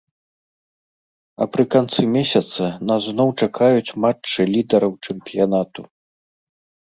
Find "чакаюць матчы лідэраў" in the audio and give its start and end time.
3.45-4.91